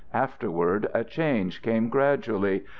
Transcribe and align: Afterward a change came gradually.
Afterward 0.15 0.87
a 0.95 1.03
change 1.03 1.61
came 1.61 1.87
gradually. 1.87 2.63